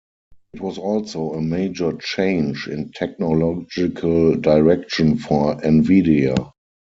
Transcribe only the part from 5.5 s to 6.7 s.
Nvidia.